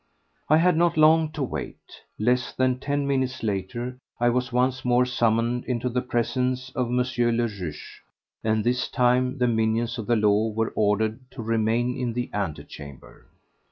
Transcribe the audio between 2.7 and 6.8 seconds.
ten minutes later I was once more summoned into the presence